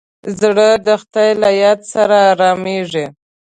زړه 0.39 0.69
د 0.85 0.87
خدای 1.01 1.29
له 1.41 1.49
یاد 1.61 1.79
سره 1.93 2.17
ارامېږي. 2.31 3.05